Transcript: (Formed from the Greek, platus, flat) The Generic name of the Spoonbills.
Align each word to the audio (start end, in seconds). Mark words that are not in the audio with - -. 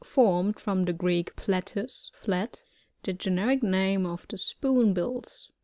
(Formed 0.03 0.57
from 0.59 0.85
the 0.85 0.93
Greek, 0.93 1.35
platus, 1.35 2.09
flat) 2.15 2.63
The 3.03 3.13
Generic 3.13 3.61
name 3.61 4.07
of 4.07 4.25
the 4.29 4.37
Spoonbills. 4.39 5.51